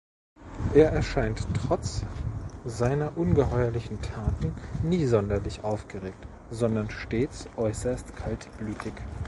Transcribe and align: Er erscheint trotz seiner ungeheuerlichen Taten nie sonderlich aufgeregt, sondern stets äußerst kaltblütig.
Er 0.73 0.91
erscheint 0.93 1.47
trotz 1.53 2.01
seiner 2.65 3.15
ungeheuerlichen 3.19 4.01
Taten 4.01 4.55
nie 4.81 5.05
sonderlich 5.05 5.63
aufgeregt, 5.63 6.27
sondern 6.49 6.89
stets 6.89 7.45
äußerst 7.55 8.15
kaltblütig. 8.15 8.93